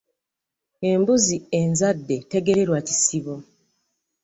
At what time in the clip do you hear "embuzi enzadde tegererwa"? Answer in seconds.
0.91-2.79